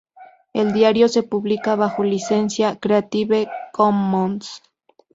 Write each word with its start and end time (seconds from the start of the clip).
El 0.53 0.73
diario 0.73 1.07
se 1.07 1.21
publica 1.21 1.75
bajo 1.75 2.03
licencia 2.03 2.75
"Creative 2.79 3.47
Commons". 3.71 4.63